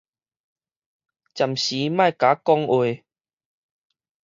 [0.03, 0.07] 暫時莫佮
[2.31, 2.69] 我講話